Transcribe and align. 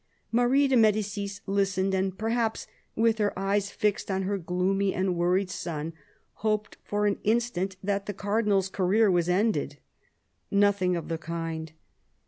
Marie 0.31 0.67
de 0.67 0.75
M6dicis 0.75 1.41
listened, 1.45 1.93
and 1.93 2.17
perhaps, 2.17 2.65
with 2.95 3.19
her 3.19 3.37
eyes 3.37 3.69
fixed 3.69 4.09
on 4.09 4.23
her 4.23 4.39
gloomy 4.39 4.95
and 4.95 5.15
worried 5.15 5.51
son, 5.51 5.93
hoped 6.41 6.77
for 6.83 7.05
an 7.05 7.19
instant 7.23 7.75
that 7.83 8.07
the 8.07 8.13
Cardinal's 8.15 8.67
career 8.67 9.11
was 9.11 9.29
ended. 9.29 9.77
Nothing 10.49 10.95
of 10.95 11.07
the 11.07 11.19
kind. 11.19 11.73